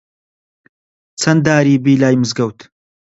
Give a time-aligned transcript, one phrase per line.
[1.21, 2.59] چەن داری بی لای مزگەوت